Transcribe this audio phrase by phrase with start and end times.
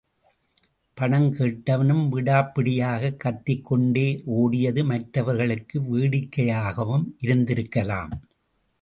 [0.93, 8.11] பண்டம் கேட்டவனும் விடாப்பிடியாகக் கத்திக் கொண்டே ஓடியது மற்றவர்களுக்கு வேடிக்கையாகவும் இருந்திருக்கலாம்.